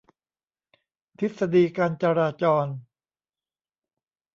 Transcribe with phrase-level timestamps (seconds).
[1.17, 2.65] ทฤษฎีการจราจร